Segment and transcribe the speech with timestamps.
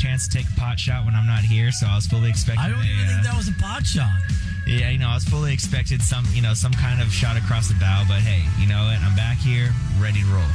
[0.00, 2.64] chance to take a pot shot when I'm not here, so I was fully expecting.
[2.64, 4.16] I don't even a, think uh, that was a pot shot.
[4.66, 7.68] Yeah, you know, I was fully expected some, you know, some kind of shot across
[7.68, 8.08] the bow.
[8.08, 8.96] But hey, you know what?
[9.04, 9.68] I'm back here,
[10.00, 10.48] ready to roll.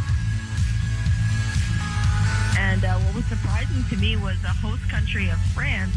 [2.58, 5.94] And uh, what was surprising to me was the host country of France.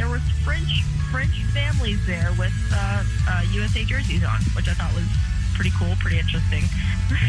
[0.00, 0.80] There was French
[1.12, 5.04] French families there with uh, uh, USA jerseys on, which I thought was
[5.52, 6.64] pretty cool, pretty interesting.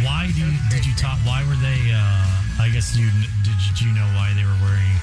[0.05, 1.19] Why do you, did you talk?
[1.27, 1.91] Why were they?
[1.91, 3.11] Uh, I guess you
[3.43, 3.59] did.
[3.81, 4.95] You know why they were wearing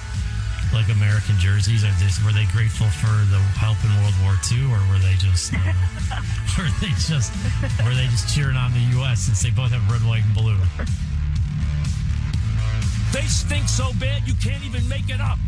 [0.72, 1.84] like American jerseys?
[1.84, 1.92] Are
[2.24, 5.58] were they grateful for the help in World War II, or were they just uh,
[6.58, 7.32] were they just
[7.84, 9.20] were they just cheering on the U.S.
[9.20, 10.58] since they both have red, white, and blue?
[13.12, 15.38] They stink so bad you can't even make it up.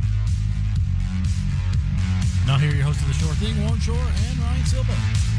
[2.47, 5.30] Now here, your host of the Shore Thing, Warren Shore and Ryan Silva.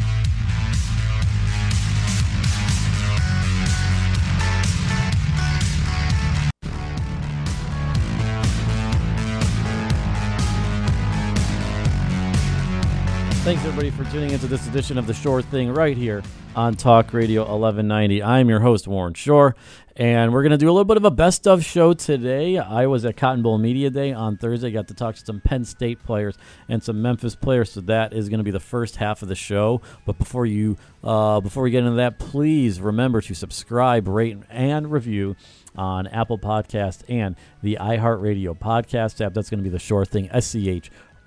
[13.52, 16.24] Thanks everybody for tuning into this edition of the Shore Thing right here
[16.56, 18.24] on Talk Radio 1190.
[18.24, 19.58] I'm your host Warren Shore,
[19.98, 22.58] and we're going to do a little bit of a best of show today.
[22.58, 25.66] I was at Cotton Bowl Media Day on Thursday, got to talk to some Penn
[25.66, 26.38] State players
[26.70, 29.36] and some Memphis players, so that is going to be the first half of the
[29.36, 29.82] show.
[30.06, 34.90] But before you, uh, before we get into that, please remember to subscribe, rate, and
[34.90, 35.36] review
[35.76, 39.34] on Apple Podcast and the iHeartRadio podcast app.
[39.34, 40.30] That's going to be the Shore Thing.
[40.32, 40.56] S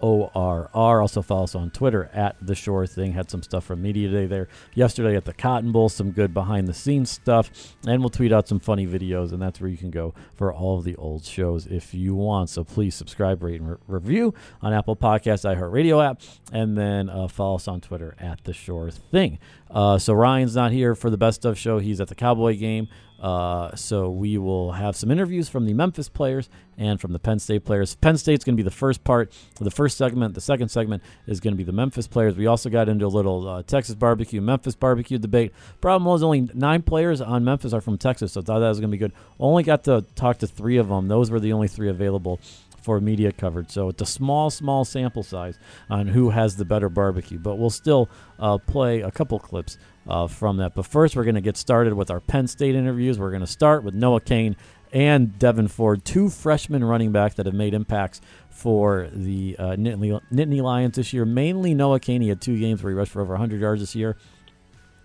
[0.04, 1.00] C H O R R.
[1.00, 3.12] Also follow us on Twitter at The Shore Thing.
[3.12, 6.68] Had some stuff from Media Day there yesterday at the Cotton Bowl, some good behind
[6.68, 7.50] the scenes stuff.
[7.86, 10.78] And we'll tweet out some funny videos, and that's where you can go for all
[10.78, 12.50] of the old shows if you want.
[12.50, 16.20] So please subscribe, rate, and re- review on Apple Podcasts, iHeartRadio app,
[16.52, 19.38] and then uh, follow us on Twitter at The Shore Thing.
[19.70, 21.78] Uh, so Ryan's not here for the best of show.
[21.78, 22.88] He's at the Cowboy game.
[23.24, 27.38] Uh, so we will have some interviews from the Memphis players and from the Penn
[27.38, 27.94] State players.
[27.94, 30.34] Penn State's going to be the first part, the first segment.
[30.34, 32.36] The second segment is going to be the Memphis players.
[32.36, 35.54] We also got into a little uh, Texas barbecue, Memphis barbecue debate.
[35.80, 38.78] Problem was only nine players on Memphis are from Texas, so I thought that was
[38.78, 39.12] going to be good.
[39.40, 41.08] Only got to talk to three of them.
[41.08, 42.40] Those were the only three available
[42.82, 43.70] for media coverage.
[43.70, 47.38] So it's a small, small sample size on who has the better barbecue.
[47.38, 49.78] But we'll still uh, play a couple clips
[50.08, 50.74] uh, from that.
[50.74, 53.18] But first, we're going to get started with our Penn State interviews.
[53.18, 54.56] We're going to start with Noah Cain
[54.92, 60.20] and Devyn Ford, two freshman running backs that have made impacts for the uh, Nittany,
[60.32, 61.24] Nittany Lions this year.
[61.24, 62.22] Mainly Noah Cain.
[62.22, 64.16] He had two games where he rushed for over 100 yards this year.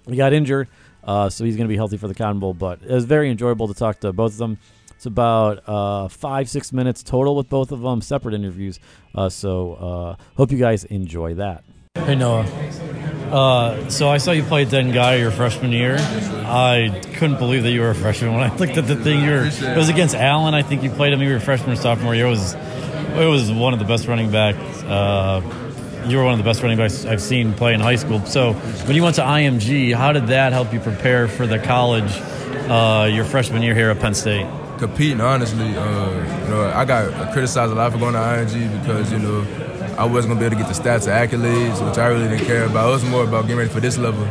[0.08, 0.68] He got injured,
[1.04, 2.54] uh, so he's going to be healthy for the Cotton Bowl.
[2.54, 4.60] But it was very enjoyable to talk to both of them.
[4.96, 8.80] It's about uh, five, six minutes total with both of them, separate interviews.
[9.16, 11.64] Uh, so uh, hope you guys enjoy that.
[11.96, 12.44] Hey Noah.
[13.32, 15.98] Uh, so I saw you play Guyer your freshman year.
[16.00, 18.34] I couldn't believe that you were a freshman.
[18.34, 20.54] When I looked at the thing, you were, it was against Allen.
[20.54, 21.22] I think you played him.
[21.22, 22.26] You were freshman or sophomore year.
[22.26, 24.84] It was it was one of the best running backs.
[24.84, 25.42] Uh,
[26.08, 28.26] you were one of the best running backs I've seen play in high school.
[28.26, 32.12] So when you went to IMG, how did that help you prepare for the college
[32.70, 34.48] uh, your freshman year here at Penn State?
[34.80, 35.76] competing honestly.
[35.76, 36.10] Uh,
[36.44, 39.42] you know, I got criticized a lot for going to IMG because you know
[40.00, 42.46] I wasn't gonna be able to get the stats or accolades, which I really didn't
[42.46, 42.88] care about.
[42.88, 44.24] It was more about getting ready for this level.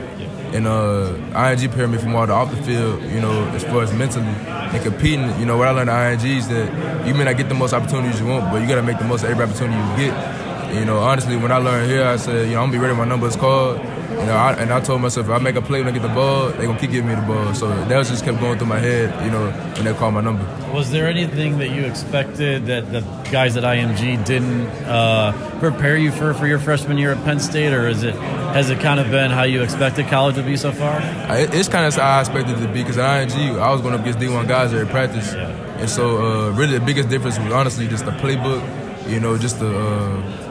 [0.57, 3.83] And uh, IMG prepared me for more the off the field, you know, as far
[3.83, 5.29] as mentally and competing.
[5.39, 7.75] You know, what I learned at IMG is that you may not get the most
[7.75, 10.75] opportunities you want, but you gotta make the most of every opportunity you get.
[10.75, 12.95] You know, honestly, when I learned here, I said, you know, I'm gonna be ready
[12.95, 13.77] when my number is called.
[14.19, 16.03] You know, I, and I told myself if I make a play when I get
[16.03, 17.55] the ball, they gonna keep giving me the ball.
[17.55, 20.21] So that was just kept going through my head, you know, when they called my
[20.21, 20.45] number.
[20.75, 26.11] Was there anything that you expected that the guys at IMG didn't uh, prepare you
[26.13, 29.11] for for your freshman year at Penn State, or is it has it kind of
[29.11, 30.97] been how you expected college to be so far?
[30.99, 33.81] I, it's kind of how I expected it to be because at IMG, I was
[33.81, 35.49] going up against D1 guys every practice, Yeah.
[35.81, 38.61] and so uh, really the biggest difference was honestly just the playbook,
[39.09, 39.69] you know, just the.
[39.79, 40.45] Uh,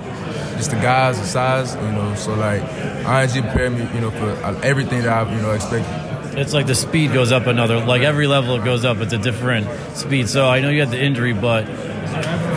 [0.57, 2.15] just the guys, the size, you know.
[2.15, 5.89] So like, IMG prepared me, you know, for uh, everything that I've you know, expected.
[6.37, 9.17] It's like the speed goes up another, like every level it goes up, it's a
[9.17, 10.29] different speed.
[10.29, 11.65] So I know you had the injury, but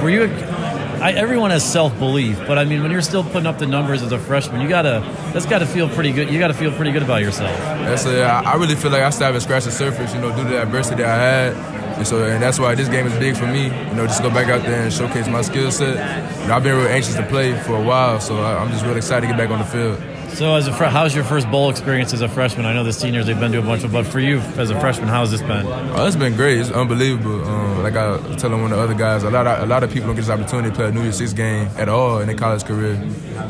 [0.02, 0.49] were you?
[1.00, 4.02] I, everyone has self belief, but I mean, when you're still putting up the numbers
[4.02, 5.00] as a freshman, you gotta
[5.32, 6.30] that's got to feel pretty good.
[6.30, 7.56] You got to feel pretty good about yourself.
[7.58, 10.44] Yeah, a, I really feel like I still haven't scratched the surface, you know, due
[10.44, 11.80] to the adversity that I had.
[11.96, 13.64] And so, and that's why this game is big for me.
[13.64, 15.96] You know, just go back out there and showcase my skill set.
[16.40, 18.84] You know, I've been real anxious to play for a while, so I, I'm just
[18.84, 19.98] really excited to get back on the field.
[20.34, 22.64] So, as a fre- how's your first bowl experience as a freshman?
[22.64, 24.80] I know the seniors they've been to a bunch of, but for you as a
[24.80, 25.66] freshman, how's this been?
[25.66, 26.58] Oh, it's been great.
[26.58, 27.44] It's unbelievable.
[27.44, 29.82] Um, like I was telling one of the other guys, a lot of, a lot
[29.82, 32.20] of people don't get this opportunity to play a New Year's Six game at all
[32.20, 32.96] in their college career.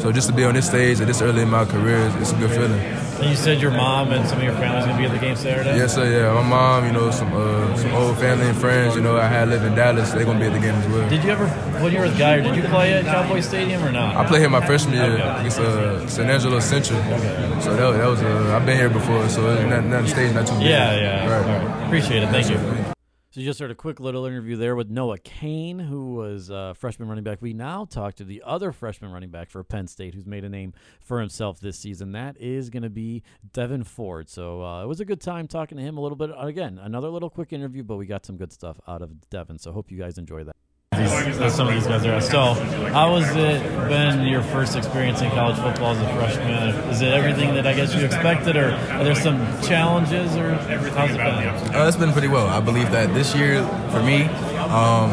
[0.01, 2.37] So just to be on this stage at this early in my career, it's a
[2.37, 3.10] good feeling.
[3.21, 5.37] And you said your mom and some of your family's gonna be at the game
[5.37, 5.77] Saturday.
[5.77, 6.07] Yes, sir.
[6.11, 8.97] Yeah, my mom, you know, some uh, some old family and friends.
[8.97, 10.11] You know, I had lived in Dallas.
[10.13, 11.09] They're gonna be at the game as well.
[11.11, 11.47] Did you ever,
[11.83, 14.17] when you were with Guyer, did you play at Cowboy Stadium or not?
[14.17, 15.39] I played here my freshman year Okay.
[15.41, 16.99] against uh, San Angelo Central.
[17.01, 17.61] Okay.
[17.61, 20.33] So that, that was uh, I've been here before, so it's not, not the stage
[20.33, 20.69] not too big.
[20.69, 21.29] Yeah, yeah.
[21.29, 21.47] Right.
[21.63, 21.87] All right.
[21.87, 22.29] Appreciate it.
[22.31, 23.00] Thank you.
[23.33, 26.75] So you just heard a quick little interview there with Noah Cain, who was uh,
[26.75, 27.39] freshman running back.
[27.41, 30.49] We now talk to the other freshman running back for Penn State, who's made a
[30.49, 32.11] name for himself this season.
[32.11, 33.23] That is going to be
[33.53, 34.29] Devyn Ford.
[34.29, 36.31] So uh, it was a good time talking to him a little bit.
[36.37, 39.61] Again, another little quick interview, but we got some good stuff out of Devyn.
[39.61, 40.57] So hope you guys enjoy that.
[41.05, 42.21] These, some of these guys are.
[42.21, 42.55] So,
[42.93, 46.91] how has it been your first experience in college football as a freshman?
[46.91, 51.11] Is it everything that I guess you expected, or are there some challenges, or how's
[51.11, 51.75] it been?
[51.75, 52.47] Uh, it's been pretty well.
[52.47, 55.11] I believe that this year, for me, um,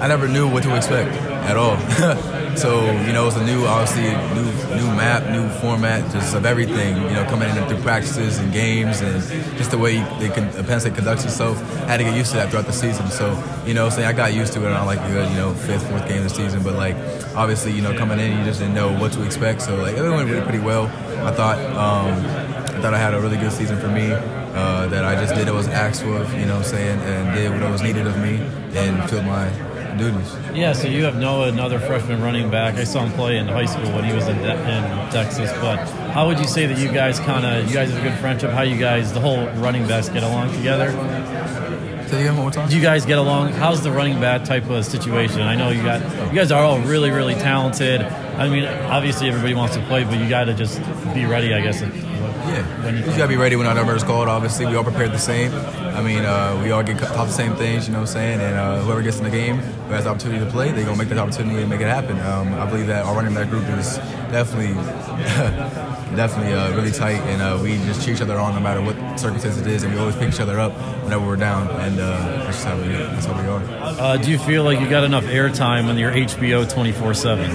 [0.00, 1.76] I never knew what to expect at all.
[2.56, 4.02] so you know, it's a new, obviously,
[4.34, 6.96] new new map, new format, just of everything.
[6.96, 9.22] You know, coming in through practices and games, and
[9.56, 11.60] just the way they can, Penn State conducts itself.
[11.86, 13.08] Had to get used to that throughout the season.
[13.08, 15.88] So you know, saying I got used to it on like good, you know, fifth,
[15.88, 16.62] fourth game of the season.
[16.62, 16.96] But like,
[17.34, 19.62] obviously, you know, coming in, you just didn't know what to expect.
[19.62, 20.86] So like, it went really pretty well.
[21.26, 21.58] I thought.
[21.58, 24.10] Um, I thought I had a really good season for me.
[24.10, 27.34] Uh, that I just did what was asked of, you know what I'm saying, and
[27.34, 28.36] did what was needed of me
[28.74, 29.48] and filled my
[29.98, 30.34] duties.
[30.54, 32.74] Yeah, so you have Noah, another freshman running back.
[32.74, 35.52] I saw him play in high school when he was in, De- in Texas.
[35.60, 35.76] But
[36.12, 38.50] how would you say that you guys kind of, you guys have a good friendship?
[38.50, 40.90] How you guys, the whole running backs, get along together?
[42.08, 42.68] Say again one more time.
[42.68, 43.52] Do you guys get along?
[43.52, 45.40] How's the running back type of situation?
[45.40, 48.02] I know you got, you guys are all really, really talented.
[48.02, 50.78] I mean, obviously everybody wants to play, but you got to just
[51.14, 51.82] be ready, I guess.
[52.54, 54.28] Yeah, When you you- gotta be ready when our number is called.
[54.28, 55.52] Obviously, we all prepared the same.
[55.94, 57.86] I mean, uh, we all get taught the same things.
[57.88, 58.40] You know what I'm saying?
[58.40, 60.96] And uh, whoever gets in the game, who has the opportunity to play, they're gonna
[60.96, 62.18] make that opportunity and make it happen.
[62.20, 63.96] Um, I believe that our running back group is
[64.30, 64.74] definitely,
[66.16, 68.96] definitely uh, really tight, and uh, we just cheer each other on no matter what
[69.18, 70.72] circumstance it is, and we always pick each other up
[71.02, 72.04] whenever we're down, and uh,
[72.44, 73.62] that's just how we that's how we are.
[74.00, 77.50] Uh, do you feel like you got enough airtime on your HBO 24 7?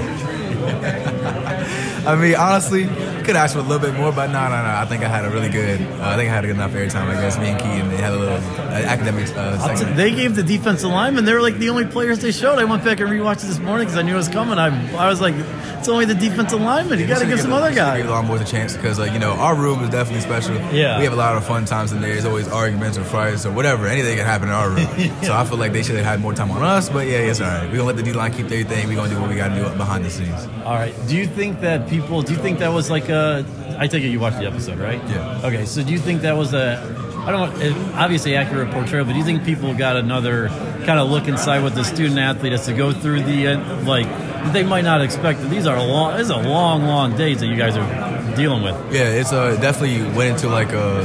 [2.06, 2.86] I mean, honestly,
[3.30, 4.74] could ask for a little bit more, but no, no, no.
[4.74, 5.80] I think I had a really good.
[5.80, 7.14] Uh, I think I had a good enough airtime.
[7.14, 9.98] I guess me and Keaton they had a little uh, academic uh, segment.
[9.98, 11.26] They gave the defensive linemen.
[11.26, 12.60] They were like the only players they showed.
[12.60, 14.58] I went back and rewatched it this morning because I knew it was coming.
[14.58, 15.36] I, I was like,
[15.80, 17.00] it's only the defensive linemen.
[17.00, 18.04] You got to give some other Give guys.
[18.04, 20.56] the Long boys a chance because, like, you know, our room is definitely special.
[20.74, 20.98] Yeah.
[20.98, 22.12] we have a lot of fun times in there.
[22.14, 23.88] There's always arguments or fights or whatever.
[23.88, 24.88] Anything can happen in our room.
[25.24, 26.90] So I feel like they should have had more time on us.
[26.90, 27.64] But yeah, it's all right.
[27.70, 28.88] We're gonna let the D line keep their thing.
[28.88, 30.48] We're gonna do what we gotta do behind the scenes.
[30.66, 30.94] All right.
[31.08, 32.22] Do you think that people?
[32.22, 33.46] Do you think that was like a?
[33.78, 35.02] I take it you watched the episode, right?
[35.10, 35.42] Yeah.
[35.44, 35.66] Okay.
[35.66, 37.09] So do you think that was a?
[37.26, 37.92] I don't know.
[37.96, 40.48] Obviously accurate portrayal, but do you think people got another
[40.86, 44.08] kind of look inside what the student athlete has to go through the uh, like?
[44.54, 46.14] They might not expect that these are long.
[46.14, 48.76] This is a long, long days that you guys are dealing with.
[48.94, 51.04] Yeah, it's uh, definitely went into like a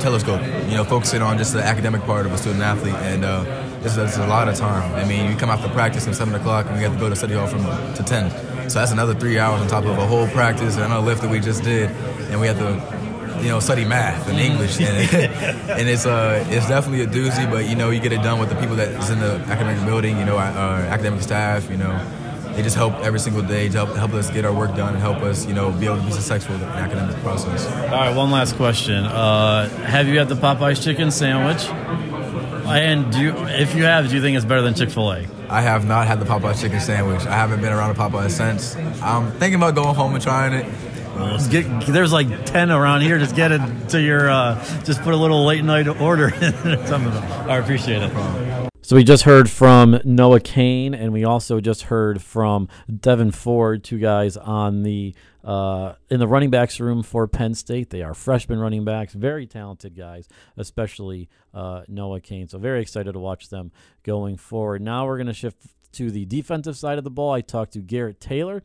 [0.00, 0.42] telescope.
[0.68, 3.44] You know, focusing on just the academic part of a student athlete, and uh,
[3.82, 4.94] it's, a lot of time.
[4.94, 7.16] I mean, you come after practice at seven o'clock, and we have to go to
[7.16, 7.64] study hall from
[7.94, 8.30] to ten.
[8.68, 11.30] So that's another three hours on top of a whole practice and another lift that
[11.30, 11.90] we just did,
[12.30, 13.03] and we have to.
[13.40, 14.88] You know, study math and English, and,
[15.70, 17.50] and it's uh, it's definitely a doozy.
[17.50, 20.18] But you know, you get it done with the people that's in the academic building.
[20.18, 21.68] You know, our, our academic staff.
[21.70, 21.98] You know,
[22.54, 25.02] they just help every single day to help, help us get our work done and
[25.02, 27.66] help us, you know, be able to be successful in the academic process.
[27.66, 29.04] All right, one last question.
[29.04, 31.66] Uh, have you had the Popeyes chicken sandwich?
[32.66, 35.26] And do you, if you have, do you think it's better than Chick Fil A?
[35.50, 37.26] I have not had the Popeye chicken sandwich.
[37.26, 38.76] I haven't been around a Popeye since.
[39.02, 40.66] I'm thinking about going home and trying it.
[41.50, 43.18] Get, there's like ten around here.
[43.18, 44.28] Just get it to your.
[44.28, 47.50] Uh, just put a little late night order in some of them.
[47.50, 48.70] I appreciate it.
[48.82, 53.82] So we just heard from Noah Cain, and we also just heard from Devyn Ford,
[53.82, 57.90] two guys on the uh, in the running backs room for Penn State.
[57.90, 62.48] They are freshman running backs, very talented guys, especially uh, Noah Cain.
[62.48, 64.82] So very excited to watch them going forward.
[64.82, 65.56] Now we're going to shift
[65.92, 67.32] to the defensive side of the ball.
[67.32, 68.62] I talked to Garrett Taylor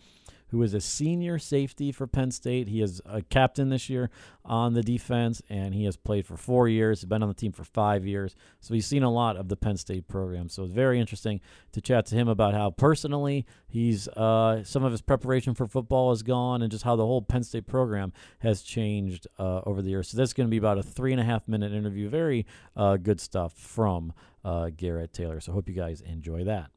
[0.52, 2.68] who is a senior safety for Penn State.
[2.68, 4.10] He is a captain this year
[4.44, 7.06] on the defense, and he has played for four years.
[7.06, 9.78] Been on the team for five years, so he's seen a lot of the Penn
[9.78, 10.50] State program.
[10.50, 11.40] So it's very interesting
[11.72, 16.10] to chat to him about how personally he's uh, some of his preparation for football
[16.10, 19.90] has gone, and just how the whole Penn State program has changed uh, over the
[19.90, 20.10] years.
[20.10, 22.10] So that's going to be about a three and a half minute interview.
[22.10, 24.14] Very uh, good stuff from
[24.44, 25.40] uh, Garrett Taylor.
[25.40, 26.72] So hope you guys enjoy that.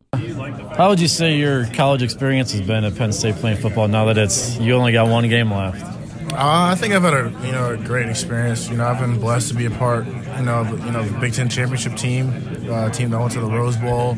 [0.77, 3.89] How would you say your college experience has been at Penn State playing football?
[3.89, 5.83] Now that it's you only got one game left.
[6.33, 8.71] Uh, I think I've had a you know a great experience.
[8.71, 10.07] You know, I've been blessed to be a part.
[10.07, 12.31] You know, of, you know, the Big Ten championship team,
[12.71, 14.17] uh, team that went to the Rose Bowl,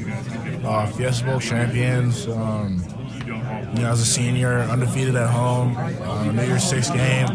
[0.65, 2.29] uh, Fiesta Bowl champions.
[2.29, 2.85] Um,
[3.27, 7.27] you know, as a senior, undefeated at home, uh, New Year's Six game.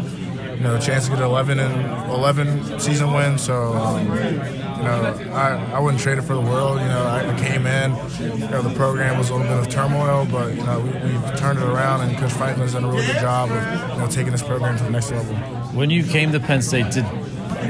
[0.60, 3.38] You know, chance to get 11 and 11 season win.
[3.38, 6.78] So, um, you know, I, I wouldn't trade it for the world.
[6.80, 9.72] You know, I, I came in, you know, the program was a little bit of
[9.72, 13.06] turmoil, but you know, we, we've turned it around, and Coach Franklin's done a really
[13.06, 15.34] good job of you know taking this program to the next level.
[15.72, 17.06] When you came to Penn State, did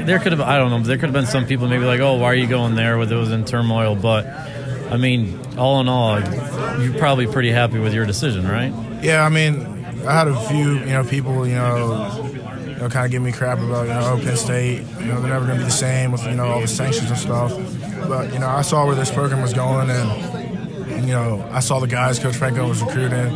[0.05, 2.15] there could have I don't know there could have been some people maybe like oh
[2.15, 5.89] why are you going there with it was in turmoil but I mean all in
[5.89, 6.19] all
[6.79, 9.65] you're probably pretty happy with your decision right Yeah, I mean,
[10.07, 12.30] I had a few, you know, people, you know,
[12.81, 15.31] know, kind of give me crap about, you know, oh, Penn State, you know, they're
[15.31, 17.51] never going to be the same with, you know, all the sanctions and stuff.
[18.07, 21.79] But, you know, I saw where this program was going and, you know, I saw
[21.79, 23.31] the guys Coach Franklin was recruiting.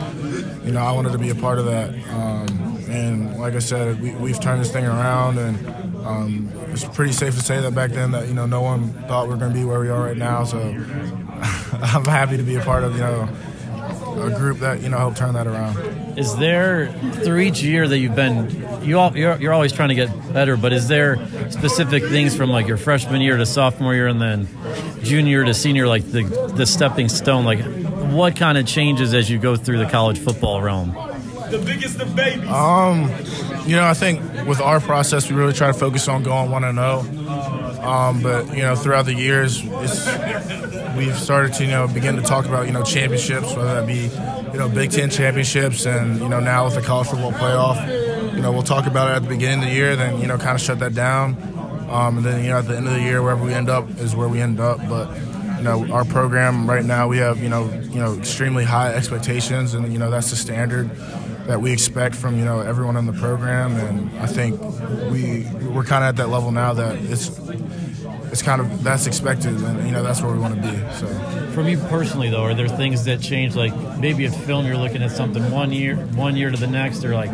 [0.66, 1.90] You know, I wanted to be a part of that.
[2.10, 7.14] Um, and like I said, we, we've turned this thing around and um, it's pretty
[7.14, 9.54] safe to say that back then that, you know, no one thought we were going
[9.54, 10.44] to be where we are right now.
[10.44, 13.30] So I'm happy to be a part of, you know,
[14.18, 15.78] a group that, you know, helped turn that around.
[16.18, 16.88] is there
[17.24, 18.50] through each year that you've been
[18.84, 21.18] you all you're, you're always trying to get better but is there
[21.50, 24.48] specific things from like your freshman year to sophomore year and then
[25.04, 26.24] junior to senior like the
[26.56, 27.60] the stepping stone like
[28.14, 30.92] what kind of changes as you go through the college football realm
[31.50, 32.50] The biggest of babies.
[32.50, 33.10] Um,
[33.68, 36.64] you know, I think with our process, we really try to focus on going one
[36.64, 37.65] and zero.
[37.86, 39.64] Um, but you know, throughout the years,
[40.98, 44.10] we've started to you know begin to talk about you know championships, whether that be
[44.52, 48.42] you know Big Ten championships, and you know now with the college football playoff, you
[48.42, 50.56] know we'll talk about it at the beginning of the year, then you know kind
[50.56, 51.36] of shut that down,
[51.90, 53.90] um, and then you know at the end of the year, wherever we end up
[54.00, 54.80] is where we end up.
[54.90, 55.16] But
[55.58, 59.74] you know our program right now, we have you know you know extremely high expectations,
[59.74, 60.90] and you know that's the standard
[61.48, 64.60] that we expect from you know everyone in the program, and I think
[65.12, 67.30] we we're kind of at that level now that it's
[68.32, 70.78] it's kind of that's expected, and you know that's where we want to be.
[70.96, 71.08] So
[71.52, 73.56] From you personally, though, are there things that change?
[73.56, 77.04] Like maybe a film, you're looking at something one year, one year to the next,
[77.06, 77.32] or like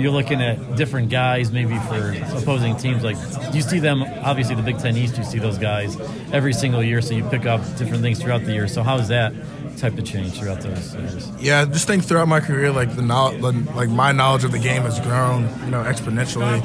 [0.00, 3.02] you're looking at different guys, maybe for opposing teams.
[3.04, 3.16] Like
[3.54, 5.98] you see them, obviously the Big Ten East, you see those guys
[6.32, 8.68] every single year, so you pick up different things throughout the year.
[8.68, 9.32] So how's that
[9.76, 11.30] type of change throughout those years?
[11.40, 13.40] yeah, just think throughout my career, like the knowledge,
[13.74, 16.60] like my knowledge of the game has grown, you know, exponentially.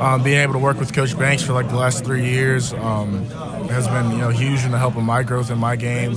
[0.00, 3.24] Um, being able to work with Coach Banks for like the last three years um,
[3.68, 6.14] has been you know huge in the help of my growth in my game,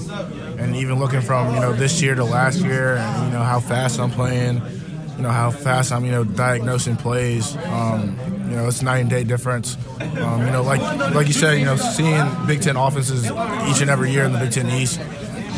[0.60, 3.60] and even looking from you know this year to last year, and you know how
[3.60, 4.62] fast I'm playing,
[5.21, 7.55] you know how fast I'm you know diagnosing plays.
[7.55, 8.17] Um,
[8.49, 9.77] you know it's night and day difference.
[9.99, 10.81] Um, you know like
[11.13, 13.25] like you said, you know seeing Big Ten offenses
[13.69, 14.99] each and every year in the Big Ten East,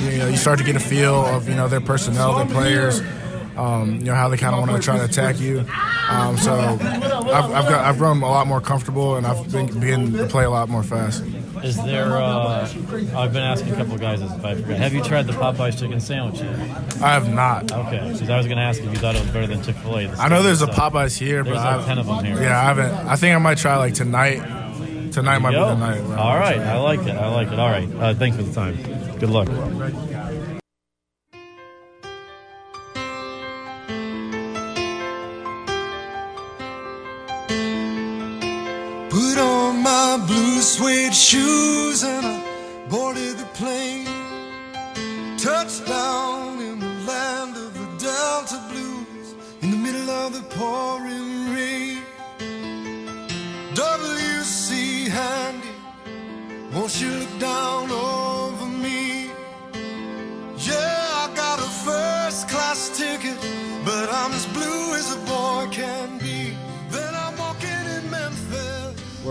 [0.01, 3.01] you know you start to get a feel of you know their personnel, their players
[3.55, 5.65] um, you know how they kind of want to try to attack you.
[6.09, 10.13] Um, so I've, I've got I've grown a lot more comfortable and I've been beginning
[10.13, 11.23] to play a lot more fast.
[11.63, 12.17] Is there?
[12.17, 12.67] Uh,
[13.15, 14.77] I've been asking a couple of guys this if I forgot.
[14.77, 16.59] Have you tried the Popeyes chicken sandwich yet?
[17.01, 17.71] I have not.
[17.71, 19.75] Okay, because I was going to ask if you thought it was better than Chick
[19.77, 20.07] Fil A.
[20.09, 22.41] I know there's a Popeyes here, but There's I like ten of them here.
[22.41, 22.91] yeah I haven't.
[23.07, 24.41] I think I might try like tonight.
[25.13, 25.63] Tonight might Yo.
[25.75, 26.17] be the night.
[26.19, 26.57] All right.
[26.59, 27.11] I like it.
[27.15, 27.59] I like it.
[27.59, 28.75] All right, uh, thanks for the time.
[29.19, 29.47] Good luck.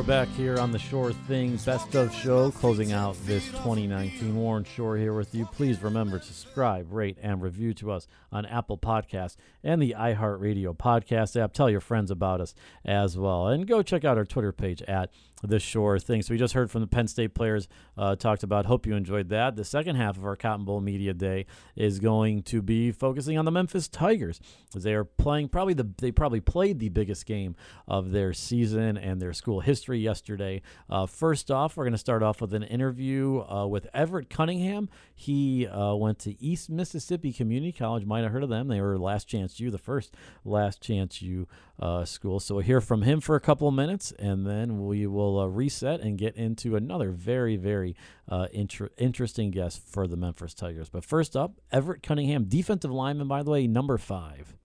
[0.03, 4.35] We're back here on the Shore Thing Best of Show, closing out this 2019.
[4.35, 5.47] Warren Shore here with you.
[5.47, 10.77] Please remember to subscribe, rate, and review to us on Apple Podcasts and the iHeartRadio
[10.77, 11.53] podcast app.
[11.53, 12.53] Tell your friends about us
[12.85, 13.47] as well.
[13.47, 16.23] And go check out our Twitter page at the Shore Thing.
[16.23, 18.67] So we just heard from the Penn State players, uh, talked about.
[18.67, 19.57] Hope you enjoyed that.
[19.57, 21.47] The second half of our Cotton Bowl Media Day
[21.77, 24.41] is going to be focusing on the Memphis Tigers
[24.75, 27.57] as they are playing probably the they probably played the biggest game
[27.89, 30.63] of their season and their school history yesterday.
[30.89, 34.89] Uh, first off, we're going to start off with an interview uh, with Everit Cunningham.
[35.15, 38.05] He uh, went to East Mississippi Community College.
[38.05, 38.69] Might have heard of them.
[38.69, 41.49] They were Last Chance U, the first Last Chance U
[41.83, 42.39] uh, school.
[42.39, 45.47] So we'll hear from him for a couple of minutes, and then we will uh,
[45.47, 47.97] reset and get into another very, very
[48.29, 50.89] uh, inter- interesting guest for the Memphis Tigers.
[50.89, 54.57] But first up, Everit Cunningham, defensive lineman, by the way, number five.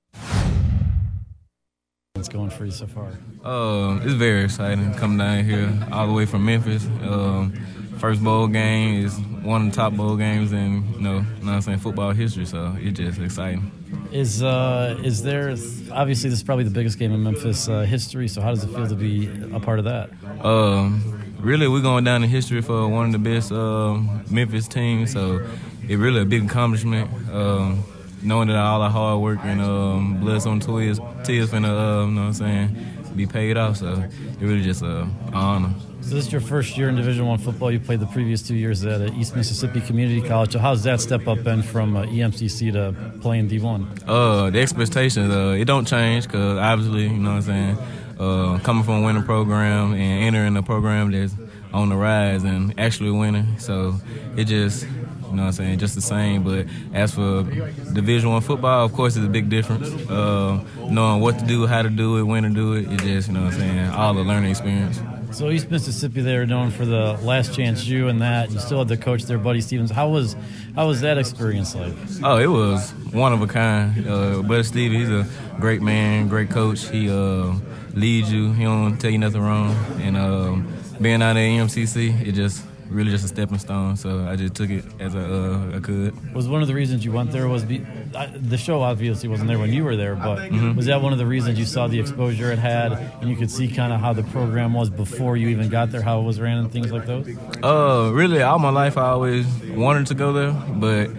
[2.27, 3.07] What's going for you so far?
[3.45, 6.85] Um, it's very exciting coming down here all the way from Memphis.
[7.03, 7.53] Um,
[7.99, 11.23] first bowl game is one of the top bowl games in you know, you know
[11.39, 12.45] what I'm saying, football history.
[12.45, 13.71] So it's just exciting.
[14.11, 15.51] Is uh, is there
[15.89, 18.27] obviously this is probably the biggest game in Memphis uh, history?
[18.27, 20.09] So how does it feel to be a part of that?
[20.43, 23.93] Um, really, we're going down in history for one of the best uh,
[24.29, 25.13] Memphis teams.
[25.13, 25.47] So
[25.83, 27.09] it's really a big accomplishment.
[27.31, 27.85] Um,
[28.27, 32.11] knowing that all the hard work and um, blood, on tears, tears finna, uh, you
[32.11, 32.75] know what I'm saying,
[33.15, 33.77] be paid off.
[33.77, 35.73] So it really just uh, an honor.
[36.01, 37.71] So this is your first year in Division One football.
[37.71, 40.53] You played the previous two years at uh, East Mississippi Community College.
[40.53, 44.03] So how's that step up been from uh, EMCC to playing D1?
[44.07, 47.77] Uh, the expectations, uh, it don't change because obviously, you know what I'm saying,
[48.19, 51.33] uh, coming from a winning program and entering a program that's
[51.73, 53.59] on the rise and actually winning.
[53.59, 53.95] So
[54.37, 54.87] it just,
[55.29, 56.43] you know what I'm saying, just the same.
[56.43, 59.89] But as for Division One football, of course, it's a big difference.
[60.09, 63.27] Uh, knowing what to do, how to do it, when to do it, it just,
[63.27, 64.99] you know what I'm saying, all the learning experience.
[65.31, 68.49] So East Mississippi, they were known for the Last Chance U and that.
[68.49, 69.91] You still had the coach there, Buddy Stephens.
[69.91, 70.35] How was
[70.73, 71.93] how was that experience like?
[72.23, 74.07] Oh, it was one of a kind.
[74.07, 75.27] Uh, Buddy Stephens, he's a
[75.59, 76.87] great man, great coach.
[76.87, 77.53] He uh,
[77.93, 78.53] leads you.
[78.53, 79.75] He don't tell you nothing wrong.
[80.01, 83.95] And um, being out at EMCC, it just really just a stepping stone.
[83.97, 86.33] So I just took it as I, uh, I could.
[86.33, 89.47] Was one of the reasons you went there was be, I, the show obviously wasn't
[89.49, 90.75] there when you were there, but Mm-hmm.
[90.75, 93.51] was that one of the reasons you saw the exposure it had and you could
[93.51, 96.39] see kind of how the program was before you even got there, how it was
[96.39, 97.27] ran and things like those?
[97.63, 101.09] Uh, really, all my life I always wanted to go there, but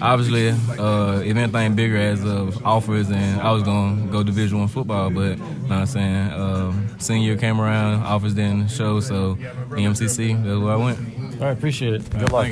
[0.00, 4.68] obviously, uh, if anything bigger as of offers, and I was gonna go Division One
[4.68, 5.10] football.
[5.10, 9.36] But, you know what I'm saying, um, senior came around, offers didn't show, so
[9.70, 10.98] EMCC, that's where I went.
[11.38, 12.10] All right, appreciate it.
[12.18, 12.50] Good luck.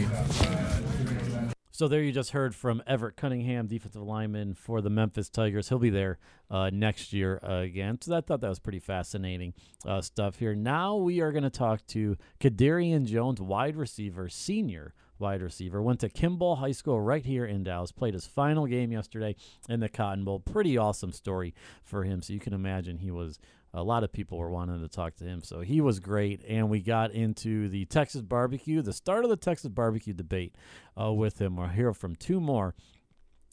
[1.70, 5.70] So there you just heard from Everit Cunningham, defensive lineman for the Memphis Tigers.
[5.70, 6.18] He'll be there
[6.50, 7.98] uh, next year uh, again.
[8.00, 9.54] So I thought that was pretty fascinating
[9.86, 10.54] uh, stuff here.
[10.54, 15.80] Now we are going to talk to Kedarian Jones, wide receiver, senior wide receiver.
[15.80, 17.90] Went to Kimball High School right here in Dallas.
[17.90, 19.34] Played his final game yesterday
[19.68, 20.40] in the Cotton Bowl.
[20.40, 22.20] Pretty awesome story for him.
[22.22, 23.38] So you can imagine he was
[23.74, 25.42] a lot of people were wanting to talk to him.
[25.42, 26.42] So he was great.
[26.48, 30.54] And we got into the Texas barbecue, the start of the Texas barbecue debate
[30.98, 31.56] uh, with him.
[31.56, 32.74] We'll hear from two more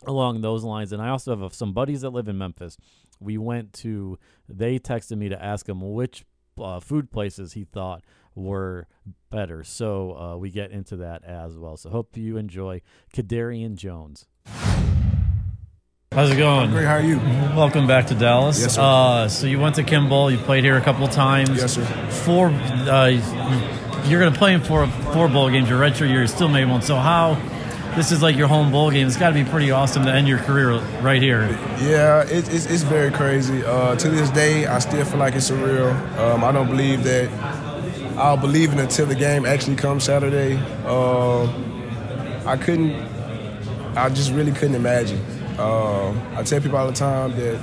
[0.05, 0.93] along those lines.
[0.93, 2.77] And I also have some buddies that live in Memphis.
[3.19, 6.23] We went to, they texted me to ask him which
[6.59, 8.03] uh, food places he thought
[8.35, 8.87] were
[9.31, 9.63] better.
[9.63, 11.77] So uh, we get into that as well.
[11.77, 12.81] So hope you enjoy
[13.13, 14.27] Kedarian Jones.
[16.13, 16.71] How's it going?
[16.71, 17.15] Great, how are you?
[17.55, 18.59] Welcome back to Dallas.
[18.59, 18.81] Yes, sir.
[18.81, 20.29] Uh, so you went to Kimball.
[20.29, 21.51] You played here a couple times.
[21.51, 21.85] Yes, sir.
[22.25, 22.47] Four.
[22.47, 23.07] Uh,
[24.09, 25.69] you're going to play in four four bowl games.
[25.69, 26.81] Your redshirt year, you still made one.
[26.81, 27.35] So how?
[27.95, 29.07] This is like your home bowl game.
[29.07, 31.43] It's got to be pretty awesome to end your career right here.
[31.79, 33.63] Yeah, it, it's, it's very crazy.
[33.63, 35.93] Uh, to this day, I still feel like it's surreal.
[36.17, 37.31] Um, I don't believe that
[38.17, 40.57] I'll believe it until the game actually comes Saturday.
[40.85, 42.95] Um, I couldn't,
[43.95, 45.25] I just really couldn't imagine.
[45.59, 47.59] Um, I tell people all the time that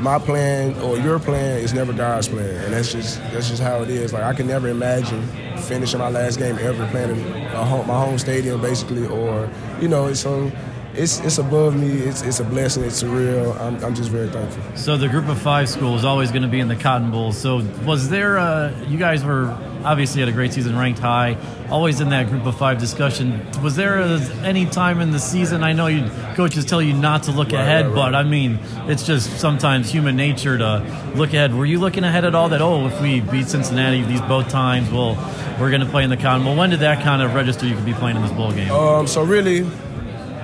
[0.00, 3.82] my plan or your plan is never God's plan, and that's just that's just how
[3.82, 4.12] it is.
[4.12, 5.26] Like I can never imagine
[5.58, 9.88] finishing my last game ever playing in a home, my home stadium, basically, or you
[9.88, 10.50] know, so
[10.94, 11.88] it's it's above me.
[11.88, 12.84] It's it's a blessing.
[12.84, 13.58] It's surreal.
[13.60, 14.62] I'm I'm just very thankful.
[14.76, 17.32] So the group of five school is always going to be in the Cotton Bowl.
[17.32, 18.38] So was there?
[18.38, 21.36] Uh, you guys were obviously had a great season, ranked high,
[21.70, 23.40] always in that group of five discussion.
[23.62, 25.62] Was there a, any time in the season?
[25.62, 28.14] I know you coaches tell you not to look Right, ahead, right, but.
[28.14, 31.54] I mean it's just sometimes human nature to look ahead.
[31.54, 32.48] Were you looking ahead at all?
[32.48, 35.14] That oh, if we beat Cincinnati these both times, well,
[35.60, 37.66] we're going to play in the Cotton Well, When did that kind of register?
[37.66, 38.70] You could be playing in this bowl game.
[38.70, 39.60] Um, so really,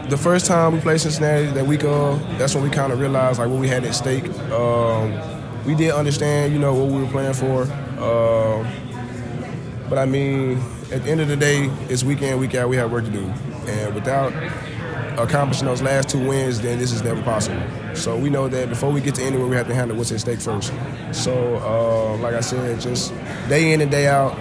[0.09, 3.39] the first time we played Cincinnati, that week of, that's when we kind of realized
[3.39, 4.29] like what we had at stake.
[4.53, 5.13] Um,
[5.65, 7.63] we did understand, you know, what we were playing for.
[8.01, 8.67] Um,
[9.89, 10.59] but I mean,
[10.93, 12.69] at the end of the day, it's week in, week out.
[12.69, 13.25] We have work to do,
[13.67, 14.33] and without
[15.19, 17.63] accomplishing those last two wins, then this is never possible.
[17.95, 20.21] So we know that before we get to anywhere, we have to handle what's at
[20.21, 20.73] stake first.
[21.13, 23.13] So, uh, like I said, just
[23.49, 24.37] day in and day out,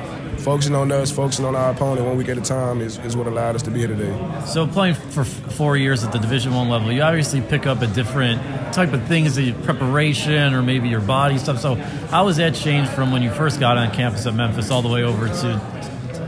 [0.46, 3.26] focusing on us, focusing on our opponent one week at a time is, is what
[3.26, 4.16] allowed us to be here today.
[4.46, 7.82] So playing for f- four years at the Division One level, you obviously pick up
[7.82, 8.40] a different
[8.72, 11.60] type of things, the preparation or maybe your body stuff.
[11.60, 14.84] So how has that changed from when you first got on campus at Memphis all
[14.84, 15.76] the way over to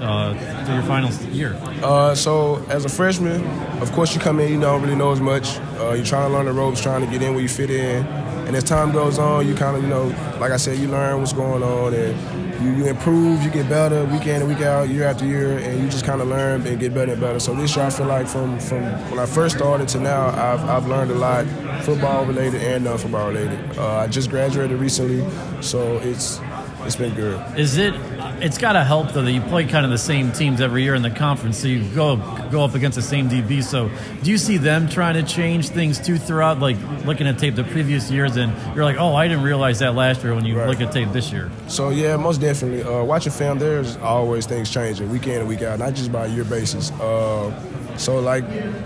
[0.01, 1.53] uh, to your final year?
[1.83, 3.45] Uh, so as a freshman,
[3.83, 5.59] of course you come in, you don't really know as much.
[5.77, 8.03] Uh, you're trying to learn the ropes, trying to get in where you fit in.
[8.47, 10.05] And as time goes on, you kind of, you know,
[10.39, 14.05] like I said, you learn what's going on and you, you improve, you get better
[14.05, 16.79] week in and week out, year after year, and you just kind of learn and
[16.79, 17.39] get better and better.
[17.39, 20.63] So this year I feel like from, from when I first started to now, I've,
[20.69, 21.45] I've learned a lot,
[21.83, 23.77] football related and non-football related.
[23.77, 25.25] Uh, I just graduated recently,
[25.61, 26.39] so it's
[26.83, 27.59] it's been good.
[27.59, 27.93] Is it?
[28.39, 30.93] It's got to help though that you play kind of the same teams every year
[30.93, 32.17] in the conference, so you go
[32.51, 33.63] go up against the same DB.
[33.63, 33.89] So,
[34.21, 37.63] do you see them trying to change things too throughout, like looking at tape the
[37.63, 40.67] previous years, and you're like, oh, I didn't realize that last year when you Right.
[40.69, 41.49] look at tape this year.
[41.67, 42.83] So yeah, most definitely.
[42.83, 46.27] Uh, watching film, there's always things changing, week in and week out, not just by
[46.27, 46.91] year basis.
[46.91, 47.51] Uh,
[47.97, 48.43] so like,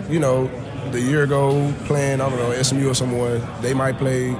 [0.09, 0.49] you know,
[0.91, 4.35] the year ago playing, I don't know, SMU or someone, they might play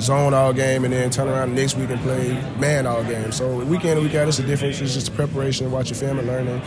[0.00, 3.32] zone all game and then turn around next week and play man all game.
[3.32, 4.80] So week in and week out, it's a difference.
[4.80, 6.60] It's just preparation, watching film and learning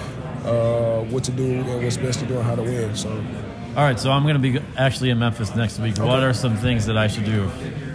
[0.45, 2.95] uh, what to do and what's best to do and how to win.
[2.95, 3.09] So
[3.77, 5.97] All right, so I'm going to be actually in Memphis next week.
[5.97, 7.49] What are some things that I should do?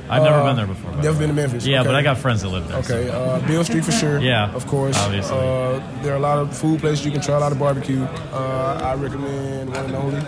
[0.09, 0.93] I've never Uh, been there before.
[1.03, 1.67] Never been to Memphis.
[1.67, 2.79] Yeah, but I got friends that live there.
[2.79, 4.19] Okay, uh, Beale Street for sure.
[4.33, 4.97] Yeah, of course.
[4.97, 5.37] obviously.
[5.37, 8.03] Uh, there are a lot of food places you can try a lot of barbecue.
[8.33, 10.23] Uh, I recommend one and only.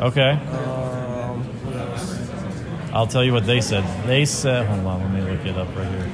[0.00, 0.38] Okay.
[2.92, 3.84] I'll tell you what they said.
[4.06, 6.10] They said, hold on, let me look it up right here.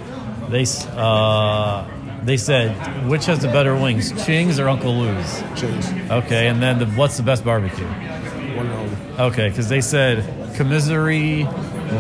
[0.51, 0.65] They
[0.97, 1.87] uh,
[2.25, 5.43] they said, which has the better wings, Ching's or Uncle Lou's?
[5.57, 5.91] Ching's.
[6.11, 7.87] Okay, and then the, what's the best barbecue?
[7.87, 8.97] one and only.
[9.33, 11.45] Okay, because they said commissary,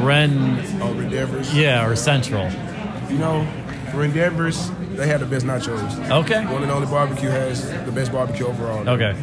[0.03, 1.55] Ren, Oh, Redevers.
[1.55, 2.51] yeah, or Central.
[3.11, 3.47] You know,
[3.93, 6.11] for Endeavors, they have the best nachos.
[6.25, 6.45] Okay.
[6.47, 8.89] One and only barbecue has the best barbecue overall.
[8.89, 9.15] Okay.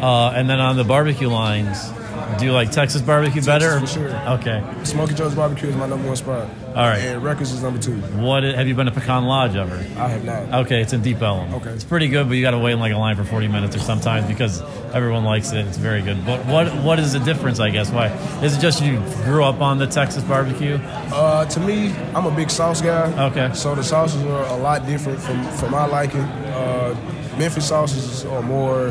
[0.00, 1.90] Uh, and then on the barbecue lines,
[2.38, 3.80] do you like Texas barbecue better?
[3.80, 4.10] for sure.
[4.38, 4.62] Okay.
[4.84, 6.48] Smoky Joe's barbecue is my number one spot.
[6.68, 6.98] All right.
[6.98, 7.96] And Records is number two.
[8.20, 9.74] What have you been to Pecan Lodge ever?
[9.74, 10.66] I have not.
[10.66, 11.54] Okay, it's in Deep Ellum.
[11.54, 11.70] Okay.
[11.70, 13.74] It's pretty good, but you got to wait in like a line for 40 minutes
[13.74, 14.62] or sometimes because
[14.92, 15.66] everyone likes it.
[15.66, 16.24] It's very good.
[16.24, 17.58] But what what is the difference?
[17.60, 18.08] I guess why
[18.42, 20.76] is it just you grew up on the Texas barbecue?
[21.12, 23.26] Uh, to me, I'm a big sauce guy.
[23.30, 23.52] Okay.
[23.54, 26.20] So the sauces are a lot different from for my liking.
[26.20, 26.94] Uh,
[27.38, 28.90] Memphis sauces are more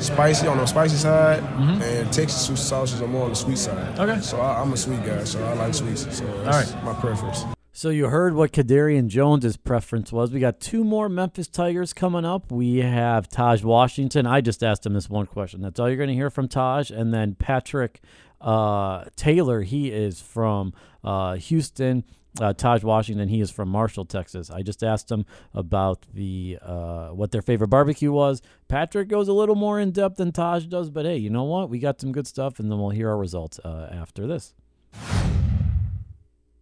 [0.00, 3.94] spicy on the spicy side, and Texas sauces are more on the sweet side.
[3.94, 4.00] Mm-hmm.
[4.00, 4.20] Okay.
[4.20, 6.02] So I, I'm a sweet guy, so I like sweets.
[6.16, 6.84] So that's right.
[6.84, 7.44] my preference.
[7.72, 10.32] So you heard what Kedarian Jones's preference was.
[10.32, 12.50] We got two more Memphis Tigers coming up.
[12.50, 14.26] We have Taj Washington.
[14.26, 15.62] I just asked him this one question.
[15.62, 18.00] That's all you're going to hear from Taj, and then Patrick
[18.40, 19.62] uh, Taylor.
[19.62, 20.72] He is from
[21.04, 22.02] uh, Houston.
[22.40, 23.28] Uh, Taj Washington.
[23.28, 24.50] He is from Marshall, Texas.
[24.50, 25.24] I just asked him
[25.54, 28.42] about the uh, what their favorite barbecue was.
[28.68, 31.68] Patrick goes a little more in depth than Taj does, but hey, you know what?
[31.70, 34.54] We got some good stuff, and then we'll hear our results uh, after this.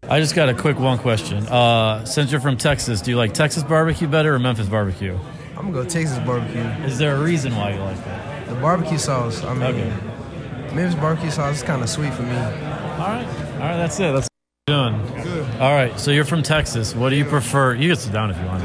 [0.08, 1.46] I just got a quick one question.
[1.48, 5.18] Uh, since you're from Texas, do you like Texas barbecue better or Memphis barbecue?
[5.56, 6.60] I'm gonna go Texas barbecue.
[6.86, 8.48] Is there a reason why you like that?
[8.48, 9.42] The barbecue sauce.
[9.42, 10.74] I mean, Okay.
[10.74, 12.30] Memphis barbecue sauce is kind of sweet for me.
[12.36, 14.12] All right, all right, that's it.
[14.12, 14.35] That's what you're
[14.68, 15.00] doing.
[15.22, 15.60] Good.
[15.60, 16.92] All right, so you're from Texas.
[16.92, 17.74] What do you prefer?
[17.76, 18.64] You can sit down if you want.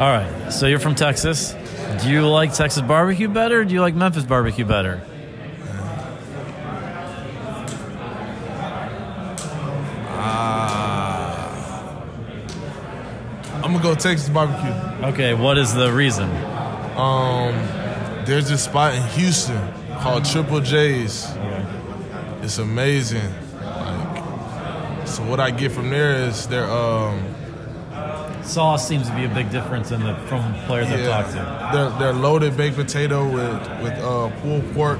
[0.00, 1.54] All right, so you're from Texas.
[2.02, 3.60] Do you like Texas barbecue better?
[3.60, 5.02] Or do you like Memphis barbecue better?
[13.62, 14.72] I'm gonna go Texas barbecue.
[15.08, 16.30] Okay, what is the reason?
[16.96, 17.52] Um,
[18.24, 19.60] there's this spot in Houston
[19.98, 21.30] called Triple J's.
[22.40, 23.41] It's amazing.
[25.12, 27.22] So what I get from there is their um,
[28.42, 31.70] Sauce seems to be a big difference in the from players I've talked to.
[31.76, 34.98] their their loaded baked potato with with uh, pulled pork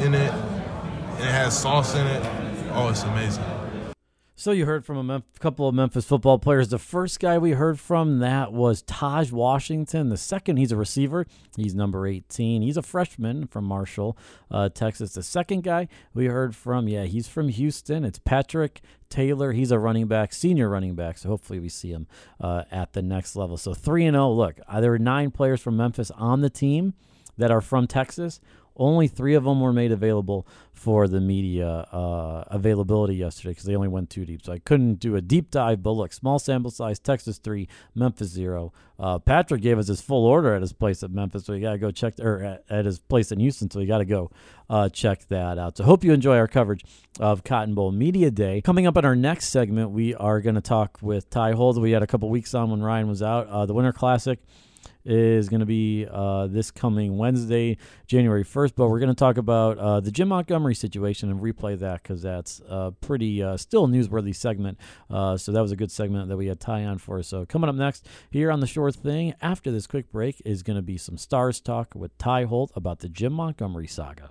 [0.00, 2.22] in it, and it has sauce in it.
[2.72, 3.44] Oh, it's amazing.
[4.40, 6.70] So you heard from a Mem- couple of Memphis football players.
[6.70, 10.08] The first guy we heard from that was Taj Washington.
[10.08, 11.26] The second, he's a receiver.
[11.58, 12.62] He's number 18.
[12.62, 14.16] He's a freshman from Marshall,
[14.50, 15.12] uh, Texas.
[15.12, 18.02] The second guy we heard from, yeah, he's from Houston.
[18.02, 19.52] It's Patrick Taylor.
[19.52, 21.18] He's a running back, senior running back.
[21.18, 22.06] So hopefully we see him
[22.40, 23.58] uh, at the next level.
[23.58, 24.32] So three and zero.
[24.32, 26.94] Look, uh, there were nine players from Memphis on the team
[27.36, 28.40] that are from Texas.
[28.76, 33.76] Only three of them were made available for the media uh, availability yesterday because they
[33.76, 34.42] only went two deep.
[34.42, 35.82] So I couldn't do a deep dive.
[35.82, 38.72] But look, small sample size: Texas three, Memphis zero.
[38.98, 41.78] Uh, Patrick gave us his full order at his place at Memphis, so you gotta
[41.78, 44.30] go check, or at, at his place in Houston, so you gotta go
[44.68, 45.76] uh, check that out.
[45.76, 46.84] So hope you enjoy our coverage
[47.18, 48.60] of Cotton Bowl Media Day.
[48.60, 51.78] Coming up in our next segment, we are going to talk with Ty Holt.
[51.78, 53.48] We had a couple weeks on when Ryan was out.
[53.48, 54.38] Uh, the Winter Classic
[55.04, 58.72] is going to be uh, this coming Wednesday, January 1st.
[58.76, 62.22] But we're going to talk about uh, the Jim Montgomery situation and replay that because
[62.22, 64.78] that's a pretty uh, still newsworthy segment.
[65.08, 67.22] Uh, so that was a good segment that we had Ty on for.
[67.22, 70.76] So coming up next here on the Shore Thing after this quick break is going
[70.76, 74.30] to be some stars talk with Ty Holt about the Jim Montgomery saga.